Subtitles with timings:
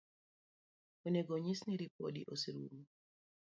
[1.11, 2.83] Onego onyis ni ripodi oserumo.